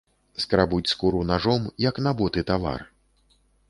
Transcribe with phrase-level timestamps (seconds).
[0.43, 2.81] Скрабуць скуру нажом, як на боты тавар.